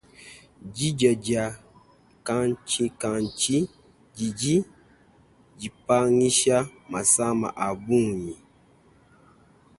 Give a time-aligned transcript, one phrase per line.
[0.75, 1.45] Didia dia
[2.19, 3.57] nkatshinkatshi
[4.15, 4.55] didi
[5.59, 6.57] dipangisha
[6.91, 8.35] masama a bungi.